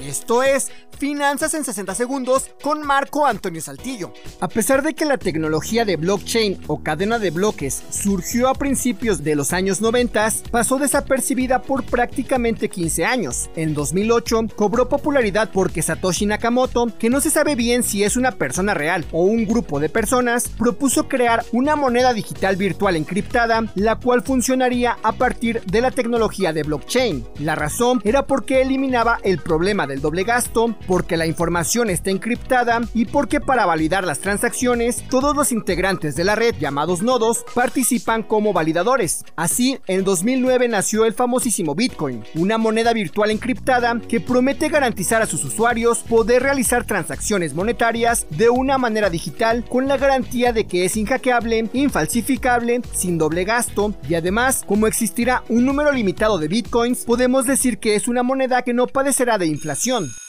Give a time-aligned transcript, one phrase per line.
[0.00, 4.12] Esto es Finanzas en 60 segundos con Marco Antonio Saltillo.
[4.40, 9.22] A pesar de que la tecnología de blockchain o cadena de bloques surgió a principios
[9.22, 13.48] de los años 90, pasó desapercibida por prácticamente 15 años.
[13.54, 18.32] En 2008 cobró popularidad porque Satoshi Nakamoto, que no se sabe bien si es una
[18.32, 23.96] persona real o un grupo de personas, propuso crear una moneda digital virtual encriptada, la
[23.96, 27.24] cual funcionaría a partir de la tecnología de blockchain.
[27.38, 32.80] La razón era porque eliminaba el problema del doble gasto, porque la información está encriptada
[32.94, 38.22] y porque para validar las transacciones, todos los integrantes de la red, llamados nodos, participan
[38.22, 39.24] como validadores.
[39.36, 45.26] Así, en 2009 nació el famosísimo Bitcoin, una moneda virtual encriptada que promete garantizar a
[45.26, 50.84] sus usuarios poder realizar transacciones monetarias de una manera digital con la garantía de que
[50.84, 57.04] es inhackeable, infalsificable, sin doble gasto y además, como existirá un número limitado de bitcoins,
[57.04, 60.27] podemos decir que es una moneda que no padecerá de inflación información.